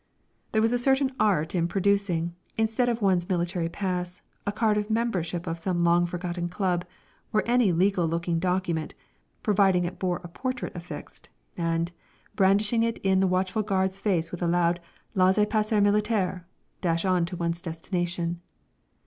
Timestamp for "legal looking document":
7.71-8.95